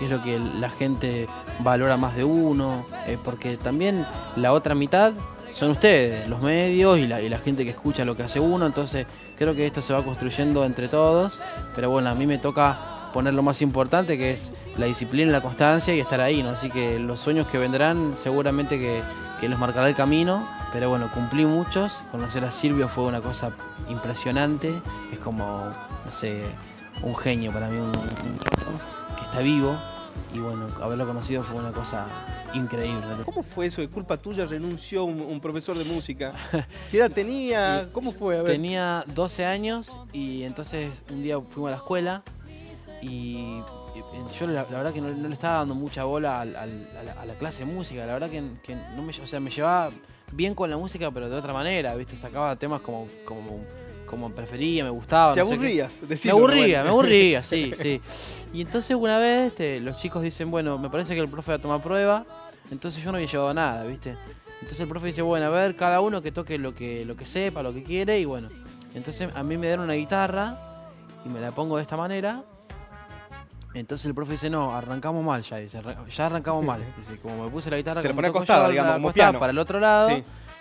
es 0.00 0.10
lo 0.10 0.22
que 0.22 0.38
la 0.38 0.70
gente 0.70 1.26
valora 1.60 1.96
más 1.96 2.16
de 2.16 2.24
uno, 2.24 2.86
eh, 3.06 3.18
porque 3.22 3.56
también 3.56 4.06
la 4.36 4.52
otra 4.52 4.74
mitad 4.74 5.14
son 5.56 5.70
ustedes, 5.70 6.28
los 6.28 6.42
medios 6.42 6.98
y 6.98 7.06
la, 7.06 7.22
y 7.22 7.30
la 7.30 7.38
gente 7.38 7.64
que 7.64 7.70
escucha 7.70 8.04
lo 8.04 8.14
que 8.14 8.22
hace 8.22 8.38
uno, 8.38 8.66
entonces 8.66 9.06
creo 9.38 9.54
que 9.54 9.66
esto 9.66 9.80
se 9.80 9.94
va 9.94 10.02
construyendo 10.04 10.66
entre 10.66 10.86
todos, 10.86 11.40
pero 11.74 11.88
bueno, 11.88 12.10
a 12.10 12.14
mí 12.14 12.26
me 12.26 12.36
toca 12.36 12.78
poner 13.14 13.32
lo 13.32 13.42
más 13.42 13.62
importante 13.62 14.18
que 14.18 14.32
es 14.32 14.52
la 14.76 14.84
disciplina, 14.84 15.32
la 15.32 15.40
constancia 15.40 15.94
y 15.94 16.00
estar 16.00 16.20
ahí, 16.20 16.42
¿no? 16.42 16.50
Así 16.50 16.68
que 16.68 16.98
los 16.98 17.20
sueños 17.20 17.46
que 17.46 17.56
vendrán 17.56 18.16
seguramente 18.22 18.78
que, 18.78 19.00
que 19.40 19.48
los 19.48 19.58
marcará 19.58 19.88
el 19.88 19.94
camino, 19.94 20.46
pero 20.74 20.90
bueno, 20.90 21.10
cumplí 21.14 21.46
muchos, 21.46 22.02
conocer 22.12 22.44
a 22.44 22.50
Silvio 22.50 22.86
fue 22.86 23.04
una 23.04 23.22
cosa 23.22 23.50
impresionante, 23.88 24.74
es 25.10 25.18
como, 25.20 25.72
no 26.04 26.10
un 27.02 27.16
genio 27.16 27.50
para 27.50 27.68
mí, 27.68 27.78
un, 27.78 27.92
que 27.92 29.24
está 29.24 29.38
vivo 29.38 29.74
y 30.32 30.38
bueno, 30.38 30.68
haberlo 30.82 31.06
conocido 31.06 31.42
fue 31.42 31.58
una 31.58 31.72
cosa 31.72 32.06
increíble. 32.54 33.06
¿Cómo 33.24 33.42
fue 33.42 33.66
eso? 33.66 33.80
¿De 33.80 33.88
culpa 33.88 34.16
tuya 34.16 34.44
renunció 34.44 35.04
un, 35.04 35.40
profesor 35.40 35.76
de 35.76 35.84
música? 35.84 36.34
¿Qué 36.90 36.98
edad 36.98 37.10
tenía? 37.10 37.88
¿Cómo 37.92 38.12
fue? 38.12 38.42
Tenía 38.42 39.04
12 39.14 39.46
años 39.46 39.96
y 40.12 40.42
entonces 40.42 40.90
un 41.10 41.22
día 41.22 41.40
fuimos 41.40 41.68
a 41.68 41.70
la 41.72 41.76
escuela 41.76 42.22
y 43.00 43.62
yo 44.38 44.46
la, 44.46 44.64
verdad 44.64 44.92
que 44.92 45.00
no, 45.00 45.08
le 45.08 45.32
estaba 45.32 45.58
dando 45.58 45.74
mucha 45.74 46.04
bola 46.04 46.40
a, 46.40 46.44
la, 46.44 47.34
clase 47.38 47.64
de 47.64 47.72
música, 47.72 48.04
la 48.06 48.14
verdad 48.14 48.30
que, 48.30 48.40
no 48.40 49.02
me, 49.02 49.12
o 49.12 49.26
sea, 49.26 49.40
me 49.40 49.50
llevaba 49.50 49.90
bien 50.32 50.54
con 50.54 50.68
la 50.68 50.76
música 50.76 51.10
pero 51.10 51.28
de 51.28 51.36
otra 51.36 51.52
manera, 51.52 51.94
¿viste? 51.94 52.16
Sacaba 52.16 52.56
temas 52.56 52.80
como, 52.80 53.06
como 53.24 53.60
como 54.06 54.30
prefería, 54.30 54.84
me 54.84 54.90
gustaba. 54.90 55.34
¿Te 55.34 55.40
aburrías? 55.40 56.02
me 56.24 56.30
aburría, 56.30 56.82
me 56.82 56.88
aburría, 56.88 57.42
sí, 57.42 57.72
sí. 57.76 58.00
Y 58.52 58.62
entonces 58.62 58.96
una 58.96 59.18
vez 59.18 59.48
este, 59.48 59.80
los 59.80 59.96
chicos 59.96 60.22
dicen, 60.22 60.50
bueno, 60.50 60.78
me 60.78 60.88
parece 60.88 61.14
que 61.14 61.20
el 61.20 61.28
profe 61.28 61.52
va 61.52 61.56
a 61.56 61.60
tomar 61.60 61.82
prueba, 61.82 62.24
entonces 62.70 63.02
yo 63.02 63.10
no 63.10 63.16
había 63.16 63.28
llevado 63.28 63.52
nada, 63.52 63.84
¿viste? 63.84 64.16
Entonces 64.56 64.80
el 64.80 64.88
profe 64.88 65.08
dice, 65.08 65.22
bueno, 65.22 65.46
a 65.46 65.50
ver, 65.50 65.76
cada 65.76 66.00
uno 66.00 66.22
que 66.22 66.32
toque 66.32 66.58
lo 66.58 66.74
que, 66.74 67.04
lo 67.04 67.16
que 67.16 67.26
sepa, 67.26 67.62
lo 67.62 67.74
que 67.74 67.82
quiere, 67.82 68.18
y 68.18 68.24
bueno. 68.24 68.48
Entonces 68.94 69.28
a 69.34 69.42
mí 69.42 69.56
me 69.58 69.66
dieron 69.66 69.84
una 69.84 69.94
guitarra 69.94 70.56
y 71.24 71.28
me 71.28 71.40
la 71.40 71.52
pongo 71.52 71.76
de 71.76 71.82
esta 71.82 71.96
manera. 71.96 72.42
Entonces 73.74 74.06
el 74.06 74.14
profe 74.14 74.32
dice, 74.32 74.48
no, 74.48 74.74
arrancamos 74.74 75.22
mal 75.22 75.42
ya, 75.42 75.58
dice, 75.58 75.78
ya 76.14 76.26
arrancamos 76.26 76.64
mal. 76.64 76.82
Dice, 76.96 77.18
como 77.18 77.44
me 77.44 77.50
puse 77.50 77.70
la 77.70 77.76
guitarra, 77.76 78.00
Te 78.00 78.08
como 78.08 78.26
acostada, 78.26 78.70
digamos, 78.70 79.12
para 79.12 79.50
el 79.50 79.58
otro 79.58 79.78
lado. 79.78 80.08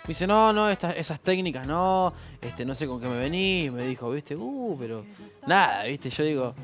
Me 0.06 0.08
dice, 0.08 0.26
no, 0.26 0.52
no, 0.52 0.68
esas 0.70 1.18
técnicas 1.20 1.66
no, 1.66 2.12
este, 2.40 2.64
no 2.64 2.76
sé 2.76 2.86
con 2.86 3.00
qué 3.00 3.08
me 3.08 3.16
venís, 3.18 3.72
me 3.72 3.84
dijo, 3.86 4.08
viste, 4.10 4.36
uh, 4.36 4.76
pero 4.78 5.04
nada, 5.48 5.82
viste, 5.84 6.10
yo 6.10 6.22
digo, 6.24 6.54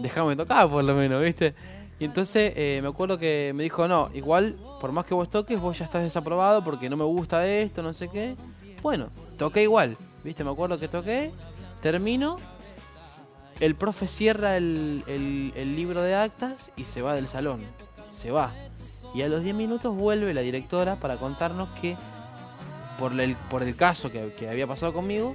déjame 0.00 0.34
tocar 0.34 0.68
por 0.68 0.82
lo 0.82 0.94
menos, 0.94 1.22
viste. 1.22 1.54
Y 2.00 2.04
entonces 2.06 2.52
eh, 2.56 2.80
me 2.82 2.88
acuerdo 2.88 3.16
que 3.18 3.52
me 3.54 3.62
dijo, 3.62 3.86
no, 3.86 4.10
igual, 4.14 4.56
por 4.80 4.90
más 4.90 5.04
que 5.04 5.14
vos 5.14 5.30
toques, 5.30 5.60
vos 5.60 5.78
ya 5.78 5.84
estás 5.84 6.02
desaprobado 6.02 6.64
porque 6.64 6.90
no 6.90 6.96
me 6.96 7.04
gusta 7.04 7.46
esto, 7.46 7.80
no 7.82 7.92
sé 7.94 8.08
qué. 8.08 8.34
Bueno, 8.82 9.10
toqué 9.38 9.62
igual, 9.62 9.96
viste, 10.24 10.42
me 10.42 10.50
acuerdo 10.50 10.80
que 10.80 10.88
toqué, 10.88 11.30
termino 11.80 12.36
el 13.60 13.76
profe 13.76 14.08
cierra 14.08 14.56
el, 14.56 15.04
el- 15.06 15.52
el 15.54 15.76
libro 15.76 16.00
de 16.02 16.14
actas 16.16 16.72
y 16.76 16.86
se 16.86 17.02
va 17.02 17.14
del 17.14 17.28
salón. 17.28 17.60
Se 18.10 18.30
va. 18.32 18.50
Y 19.14 19.22
a 19.22 19.28
los 19.28 19.42
10 19.44 19.54
minutos 19.54 19.94
vuelve 19.94 20.32
la 20.34 20.40
directora 20.40 20.96
para 20.96 21.16
contarnos 21.18 21.68
que 21.80 21.96
por 23.00 23.18
el, 23.18 23.34
por 23.34 23.62
el 23.62 23.74
caso 23.74 24.12
que, 24.12 24.34
que 24.34 24.48
había 24.48 24.66
pasado 24.66 24.92
conmigo, 24.92 25.34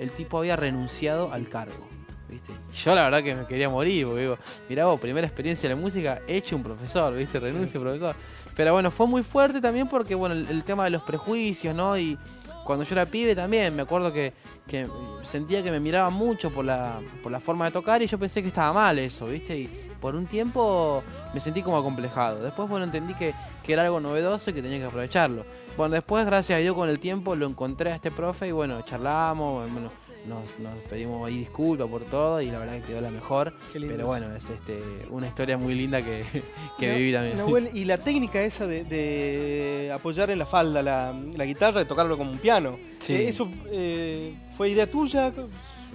el 0.00 0.10
tipo 0.10 0.36
había 0.36 0.56
renunciado 0.56 1.32
al 1.32 1.48
cargo. 1.48 1.86
¿viste? 2.28 2.52
Y 2.72 2.76
yo 2.76 2.94
la 2.94 3.04
verdad 3.04 3.22
que 3.22 3.36
me 3.36 3.46
quería 3.46 3.70
morir, 3.70 4.06
porque 4.06 4.22
digo, 4.22 4.36
mirá 4.68 4.86
vos, 4.86 5.00
primera 5.00 5.24
experiencia 5.24 5.70
en 5.70 5.76
la 5.76 5.80
música, 5.80 6.20
hecho 6.26 6.56
un 6.56 6.64
profesor, 6.64 7.14
¿viste? 7.14 7.38
Renuncia 7.38 7.80
profesor. 7.80 8.16
Pero 8.56 8.72
bueno, 8.72 8.90
fue 8.90 9.06
muy 9.06 9.22
fuerte 9.22 9.60
también 9.60 9.88
porque, 9.88 10.16
bueno, 10.16 10.34
el, 10.34 10.48
el 10.48 10.64
tema 10.64 10.84
de 10.84 10.90
los 10.90 11.02
prejuicios, 11.02 11.74
¿no? 11.74 11.96
Y 11.96 12.18
cuando 12.64 12.84
yo 12.84 12.94
era 12.94 13.06
pibe 13.06 13.36
también, 13.36 13.76
me 13.76 13.82
acuerdo 13.82 14.12
que, 14.12 14.32
que 14.66 14.88
sentía 15.22 15.62
que 15.62 15.70
me 15.70 15.78
miraban 15.78 16.12
mucho 16.12 16.50
por 16.50 16.64
la, 16.64 16.98
por 17.22 17.30
la 17.30 17.38
forma 17.38 17.66
de 17.66 17.70
tocar 17.70 18.02
y 18.02 18.08
yo 18.08 18.18
pensé 18.18 18.42
que 18.42 18.48
estaba 18.48 18.72
mal 18.72 18.98
eso, 18.98 19.26
¿viste? 19.26 19.56
Y 19.56 19.83
por 20.04 20.16
un 20.16 20.26
tiempo 20.26 21.02
me 21.32 21.40
sentí 21.40 21.62
como 21.62 21.78
acomplejado. 21.78 22.42
Después, 22.42 22.68
bueno, 22.68 22.84
entendí 22.84 23.14
que, 23.14 23.32
que 23.62 23.72
era 23.72 23.84
algo 23.84 24.00
novedoso 24.00 24.50
y 24.50 24.52
que 24.52 24.60
tenía 24.60 24.76
que 24.76 24.84
aprovecharlo. 24.84 25.46
Bueno, 25.78 25.94
después, 25.94 26.26
gracias 26.26 26.58
a 26.58 26.60
Dios, 26.60 26.74
con 26.76 26.90
el 26.90 26.98
tiempo 27.00 27.34
lo 27.34 27.46
encontré 27.46 27.90
a 27.90 27.94
este 27.94 28.10
profe 28.10 28.48
y 28.48 28.52
bueno, 28.52 28.82
charlamos, 28.82 29.70
bueno, 29.72 29.90
nos, 30.28 30.58
nos 30.58 30.76
pedimos 30.90 31.26
ahí 31.26 31.38
disculpas 31.38 31.88
por 31.88 32.02
todo 32.02 32.42
y 32.42 32.50
la 32.50 32.58
verdad 32.58 32.74
que 32.74 32.82
quedó 32.82 33.00
la 33.00 33.10
mejor. 33.10 33.54
Qué 33.72 33.78
lindo. 33.78 33.94
Pero 33.96 34.06
bueno, 34.08 34.26
es 34.36 34.46
este, 34.50 34.78
una 35.08 35.26
historia 35.26 35.56
muy 35.56 35.74
linda 35.74 36.02
que, 36.02 36.22
que 36.78 36.94
viví 36.96 37.10
también. 37.10 37.38
Nahuel, 37.38 37.70
y 37.72 37.86
la 37.86 37.96
técnica 37.96 38.42
esa 38.42 38.66
de, 38.66 38.84
de 38.84 39.90
apoyar 39.90 40.28
en 40.28 40.38
la 40.38 40.44
falda 40.44 40.82
la, 40.82 41.14
la 41.34 41.44
guitarra, 41.46 41.78
de 41.80 41.86
tocarlo 41.86 42.18
como 42.18 42.30
un 42.30 42.36
piano, 42.38 42.76
Sí. 42.98 43.14
eh, 43.14 43.28
¿eso 43.30 43.48
eh, 43.70 44.34
fue 44.54 44.68
idea 44.68 44.86
tuya? 44.86 45.32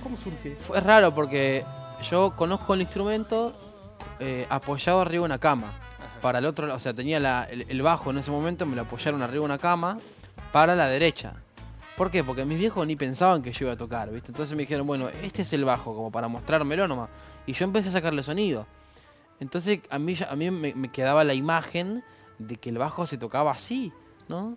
¿Cómo 0.02 0.18
surge? 0.18 0.56
Fue 0.56 0.80
raro 0.80 1.14
porque 1.14 1.64
yo 2.10 2.34
conozco 2.36 2.74
el 2.74 2.82
instrumento 2.82 3.54
eh, 4.20 4.46
apoyado 4.50 5.02
arriba 5.02 5.22
de 5.24 5.26
una 5.26 5.40
cama. 5.40 5.72
Para 6.22 6.40
el 6.40 6.46
otro, 6.46 6.68
lado, 6.68 6.78
o 6.78 6.80
sea, 6.80 6.94
tenía 6.94 7.20
la- 7.20 7.44
el, 7.46 7.66
el 7.70 7.82
bajo 7.82 8.12
en 8.12 8.18
ese 8.18 8.30
momento, 8.32 8.66
me 8.66 8.76
lo 8.76 8.82
apoyaron 8.84 9.22
arriba 9.22 9.42
de 9.42 9.46
una 9.46 9.58
cama 9.58 9.98
para 10.52 10.76
la 10.76 10.88
derecha. 10.88 11.34
¿Por 11.96 12.12
qué? 12.12 12.24
Porque 12.24 12.46
mis 12.46 12.58
viejos 12.60 12.86
ni 12.88 12.96
pensaban 12.96 13.42
que 13.42 13.52
yo 13.52 13.66
iba 13.66 13.74
a 13.74 13.78
tocar, 13.78 14.10
¿viste? 14.12 14.32
Entonces 14.32 14.56
me 14.56 14.64
dijeron, 14.64 14.86
bueno, 14.88 15.10
este 15.24 15.42
es 15.44 15.54
el 15.54 15.66
bajo, 15.66 15.94
como 15.96 16.12
para 16.12 16.28
mostrármelo 16.28 16.88
nomás. 16.88 17.10
Y 17.46 17.54
yo 17.54 17.66
empecé 17.66 17.90
a 17.90 17.92
sacarle 17.92 18.24
sonido. 18.24 18.66
Entonces 19.40 19.80
a 19.90 20.00
mí, 20.00 20.16
a 20.30 20.36
mí 20.36 20.52
me, 20.52 20.74
me 20.74 20.92
quedaba 20.92 21.24
la 21.24 21.34
imagen 21.34 22.04
de 22.38 22.56
que 22.58 22.70
el 22.70 22.78
bajo 22.78 23.06
se 23.08 23.18
tocaba 23.18 23.52
así, 23.52 23.92
¿no? 24.28 24.56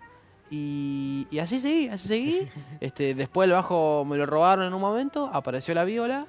Y, 0.50 1.26
y 1.30 1.38
así 1.38 1.60
seguí, 1.60 1.88
así 1.88 2.08
seguí. 2.08 2.48
Este, 2.80 3.14
después 3.14 3.46
el 3.46 3.52
bajo 3.52 4.04
me 4.04 4.16
lo 4.16 4.26
robaron 4.26 4.66
en 4.66 4.74
un 4.74 4.80
momento, 4.80 5.30
apareció 5.32 5.74
la 5.74 5.84
viola 5.84 6.26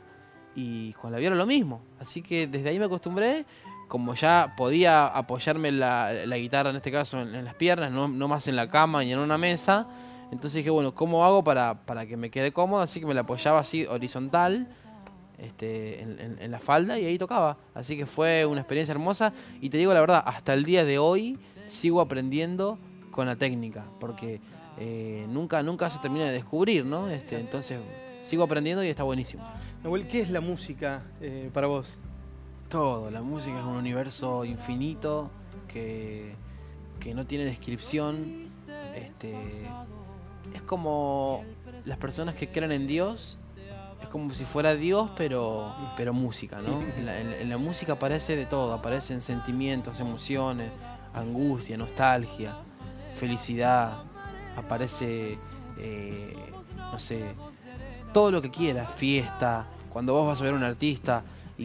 y 0.56 0.94
con 0.94 1.12
la 1.12 1.18
viola 1.18 1.36
lo 1.36 1.46
mismo. 1.46 1.82
Así 2.00 2.22
que 2.22 2.48
desde 2.48 2.70
ahí 2.70 2.80
me 2.80 2.86
acostumbré, 2.86 3.46
como 3.88 4.14
ya 4.16 4.54
podía 4.58 5.08
apoyarme 5.08 5.72
la, 5.72 6.14
guitarra 6.38 6.70
en 6.70 6.78
este 6.78 6.92
caso 6.92 7.20
en, 7.22 7.44
las 7.44 7.56
piernas, 7.56 7.92
no, 7.92 8.08
más 8.28 8.48
en 8.48 8.56
la 8.56 8.70
cama 8.70 9.04
ni 9.04 9.14
en 9.14 9.20
una 9.20 9.38
mesa. 9.38 9.88
Entonces 10.32 10.60
dije, 10.60 10.70
bueno, 10.70 10.96
¿cómo 10.96 11.26
hago 11.26 11.44
para, 11.44 11.86
para 11.86 12.06
que 12.06 12.18
me 12.18 12.32
quede 12.32 12.52
cómodo? 12.52 12.82
Así 12.82 13.00
que 13.00 13.06
me 13.06 13.14
la 13.14 13.22
apoyaba 13.22 13.60
así 13.60 13.86
horizontal 13.86 14.68
este, 15.38 16.02
en 16.02 16.52
la 16.52 16.60
falda 16.60 16.98
y 16.98 17.06
ahí 17.06 17.18
tocaba. 17.18 17.58
Así 17.76 17.96
que 17.98 18.06
fue 18.06 18.46
una 18.46 18.62
experiencia 18.62 18.94
hermosa. 18.94 19.34
Y 19.62 19.70
te 19.70 19.78
digo 19.78 19.94
la 19.94 20.00
verdad, 20.00 20.24
hasta 20.26 20.54
el 20.54 20.64
día 20.64 20.86
de 20.86 20.98
hoy 20.98 21.38
sigo 21.68 22.02
aprendiendo 22.02 22.80
con 23.12 23.28
la 23.28 23.36
técnica, 23.36 23.86
porque 24.00 24.42
eh, 24.78 25.26
nunca, 25.30 25.64
nunca 25.64 25.90
se 25.90 26.00
termina 26.00 26.26
de 26.26 26.32
descubrir, 26.32 26.86
¿no? 26.86 27.10
Este, 27.10 27.40
entonces 27.40 27.80
sigo 28.24 28.44
aprendiendo 28.44 28.84
y 28.84 28.88
está 28.88 29.04
buenísimo. 29.04 29.44
Nahuel, 29.84 30.08
¿qué 30.08 30.22
es 30.22 30.30
la 30.30 30.42
música 30.42 31.04
eh, 31.22 31.50
para 31.54 31.68
vos? 31.68 31.90
Todo, 32.70 33.12
la 33.12 33.22
música 33.22 33.60
es 33.60 33.66
un 33.66 33.76
universo 33.76 34.46
infinito 34.46 35.30
que, 35.68 36.34
que 37.00 37.14
no 37.14 37.26
tiene 37.28 37.46
descripción. 37.46 38.46
Este, 38.96 39.36
es 40.54 40.62
como 40.64 41.44
las 41.86 41.98
personas 41.98 42.36
que 42.36 42.50
creen 42.50 42.72
en 42.72 42.88
Dios, 42.88 43.38
es 44.02 44.08
como 44.10 44.34
si 44.34 44.46
fuera 44.46 44.76
Dios, 44.76 45.12
pero, 45.16 45.74
pero 45.98 46.14
música, 46.14 46.62
¿no? 46.62 46.82
En 46.98 47.06
la, 47.06 47.20
en- 47.20 47.34
en 47.34 47.50
la 47.50 47.58
música 47.58 47.94
aparece 47.94 48.36
de 48.36 48.46
todo, 48.46 48.74
aparecen 48.74 49.22
sentimientos, 49.22 50.00
emociones, 50.00 50.72
angustia, 51.14 51.78
nostalgia, 51.78 52.56
felicidad, 53.16 54.04
aparece, 54.58 55.38
eh, 55.78 56.36
no 56.78 56.98
sé, 57.00 57.36
todo 58.14 58.32
lo 58.32 58.42
que 58.42 58.52
quieras, 58.52 58.92
fiesta, 58.94 59.66
cuando 59.92 60.14
vos 60.14 60.28
vas 60.28 60.40
a 60.40 60.44
ver 60.44 60.54
a 60.54 60.58
un 60.58 60.64
artista 60.64 61.24
y, 61.58 61.64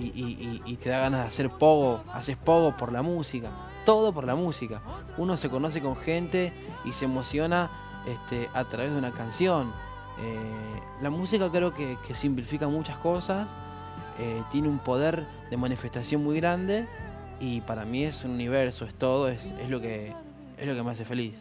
y- 0.67 0.77
te 0.77 0.91
da 0.91 0.99
ganas 1.01 1.23
de 1.23 1.27
hacer 1.29 1.51
pogo, 1.51 2.01
haces 2.13 2.37
pogo 2.37 2.77
por 2.77 2.93
la 2.93 3.03
música, 3.03 3.51
todo 3.85 4.13
por 4.13 4.25
la 4.25 4.35
música. 4.35 4.81
Uno 5.17 5.37
se 5.37 5.49
conoce 5.49 5.81
con 5.81 5.97
gente 5.97 6.53
y 6.85 6.93
se 6.93 7.07
emociona 7.07 7.71
este, 8.07 8.49
a 8.55 8.65
través 8.65 8.93
de 8.93 8.99
una 8.99 9.13
canción. 9.13 9.73
Eh, 10.21 10.81
la 11.03 11.11
música 11.11 11.51
creo 11.51 11.75
que, 11.75 11.97
que 12.07 12.15
simplifica 12.15 12.69
muchas 12.69 12.99
cosas, 12.99 13.47
eh, 14.19 14.43
tiene 14.53 14.69
un 14.69 14.79
poder 14.79 15.27
de 15.51 15.57
manifestación 15.57 16.23
muy 16.25 16.37
grande 16.41 16.87
y 17.41 17.61
para 17.63 17.85
mí 17.85 18.05
es 18.05 18.25
un 18.25 18.33
universo, 18.33 18.85
es 18.85 18.95
todo, 18.95 19.29
es, 19.29 19.53
es 19.61 19.71
lo 19.71 19.81
que 19.81 20.13
es 20.61 20.67
lo 20.67 20.75
que 20.75 20.83
me 20.83 20.91
hace 20.91 21.05
feliz. 21.05 21.35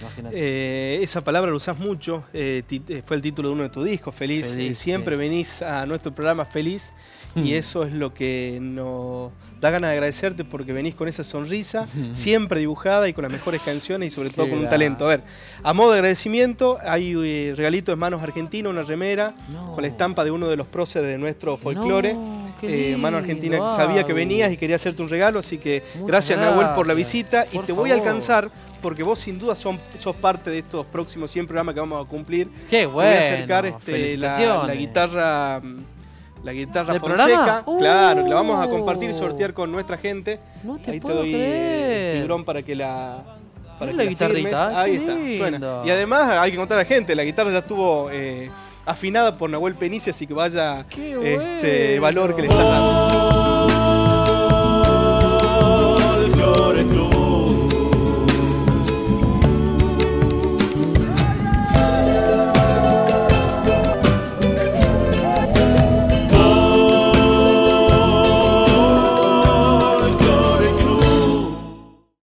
Imagínate. 0.00 0.36
Eh, 0.36 1.02
esa 1.02 1.22
palabra 1.22 1.50
la 1.50 1.56
usás 1.56 1.78
mucho, 1.78 2.24
eh, 2.32 2.62
eh, 2.68 3.02
fue 3.04 3.16
el 3.16 3.22
título 3.22 3.48
de 3.48 3.54
uno 3.54 3.62
de 3.64 3.68
tus 3.70 3.84
discos, 3.84 4.14
Feliz. 4.14 4.48
Feliz, 4.48 4.78
siempre 4.78 5.14
sí. 5.14 5.18
venís 5.18 5.62
a 5.62 5.86
nuestro 5.86 6.14
programa 6.14 6.44
feliz 6.44 6.92
y 7.34 7.54
eso 7.54 7.84
es 7.84 7.92
lo 7.92 8.12
que 8.14 8.58
nos 8.60 9.30
da 9.60 9.68
ganas 9.70 9.90
de 9.90 9.96
agradecerte 9.96 10.42
porque 10.44 10.72
venís 10.72 10.94
con 10.94 11.06
esa 11.06 11.22
sonrisa, 11.22 11.86
siempre 12.14 12.60
dibujada 12.60 13.08
y 13.08 13.12
con 13.12 13.22
las 13.22 13.30
mejores 13.32 13.60
canciones 13.60 14.08
y 14.08 14.10
sobre 14.10 14.30
todo 14.30 14.46
Qué 14.46 14.52
con 14.52 14.60
un 14.60 14.68
talento. 14.70 15.04
A 15.04 15.08
ver, 15.08 15.22
a 15.62 15.72
modo 15.74 15.90
de 15.92 15.98
agradecimiento 15.98 16.78
hay 16.82 17.12
eh, 17.22 17.52
regalito 17.54 17.92
de 17.92 17.96
Manos 17.96 18.22
Argentina, 18.22 18.68
una 18.70 18.82
remera 18.82 19.34
No. 19.52 19.72
con 19.74 19.82
la 19.82 19.88
estampa 19.88 20.24
de 20.24 20.30
uno 20.30 20.48
de 20.48 20.56
los 20.56 20.66
próceres 20.66 21.08
de 21.08 21.18
nuestro 21.18 21.56
folclore. 21.56 22.14
No, 22.14 22.40
Eh, 22.62 22.94
Mano 22.98 23.16
Argentina 23.18 23.56
lindo, 23.56 23.74
sabía 23.74 24.04
que 24.04 24.12
venías 24.12 24.52
y 24.52 24.56
quería 24.58 24.76
hacerte 24.76 25.00
un 25.02 25.08
regalo, 25.08 25.38
así 25.38 25.56
que 25.58 25.82
Muchas 25.94 26.06
gracias 26.08 26.38
Nahuel 26.38 26.68
por 26.74 26.86
la 26.86 26.92
gracias. 26.94 26.96
visita 26.96 27.46
y 27.52 27.58
te 27.60 27.72
voy 27.72 27.90
a 27.90 27.94
alcanzar 27.94 28.50
porque 28.82 29.02
vos 29.02 29.18
sin 29.18 29.38
duda 29.38 29.54
son, 29.54 29.78
sos 29.98 30.16
parte 30.16 30.50
de 30.50 30.58
estos 30.60 30.84
próximos 30.86 31.30
100 31.30 31.46
programas 31.46 31.74
que 31.74 31.80
vamos 31.80 32.04
a 32.06 32.08
cumplir. 32.08 32.48
Qué 32.70 32.80
Te 32.80 32.86
bueno. 32.86 33.10
voy 33.10 33.16
a 33.16 33.20
acercar 33.20 33.66
este, 33.66 34.16
la 34.18 34.74
guitarra 34.74 35.60
mm, 35.60 35.80
la 36.42 36.52
guitarra 36.52 36.92
¿Del 36.94 37.00
Fonseca, 37.00 37.64
claro, 37.78 38.22
que 38.24 38.28
la 38.30 38.34
vamos 38.34 38.60
a 38.62 38.66
Uh. 38.66 38.70
compartir 38.70 39.10
y 39.10 39.14
sortear 39.14 39.52
con 39.52 39.70
nuestra 39.70 39.96
gente. 39.98 40.40
No 40.62 40.78
te 40.78 40.90
Ahí 40.90 40.98
te 40.98 41.02
puedo 41.02 41.18
doy 41.18 41.30
creer. 41.32 42.10
el 42.16 42.22
figurón 42.22 42.44
para 42.44 42.62
que 42.62 42.74
la 42.74 43.18
para 43.78 43.90
que 43.92 43.96
la 43.96 44.04
guitarrita, 44.04 44.48
firmes. 44.68 44.76
Ahí 44.76 44.94
está, 44.96 45.58
suena. 45.58 45.82
Y 45.86 45.90
además 45.90 46.30
hay 46.38 46.50
que 46.50 46.56
contar 46.56 46.78
a 46.78 46.82
la 46.82 46.84
gente, 46.86 47.14
la 47.14 47.24
guitarra 47.24 47.50
ya 47.50 47.58
estuvo 47.58 48.08
eh, 48.10 48.50
afinada 48.86 49.36
por 49.36 49.48
Nahuel 49.50 49.74
Penici, 49.74 50.10
así 50.10 50.26
que 50.26 50.34
vaya 50.34 50.84
este 50.90 51.98
valor 52.00 52.34
que 52.36 52.42
le 52.42 52.48
estás 52.48 52.66
dando. 52.66 53.39